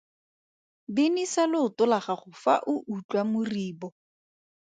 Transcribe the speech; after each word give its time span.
Binisa 0.99 1.43
leoto 1.51 1.83
la 1.91 1.99
gago 2.05 2.31
fa 2.43 2.55
o 2.71 2.73
utlwa 2.95 3.21
moribo. 3.31 3.87